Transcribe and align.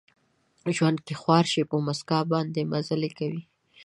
په 0.61 0.69
ژوند 0.77 0.97
کې 1.05 1.13
خوار 1.21 1.45
شي، 1.51 1.61
په 1.71 1.75
مسکا 1.87 2.19
باندې 2.31 2.69
مزلې 2.71 3.09
کوي 3.19 3.41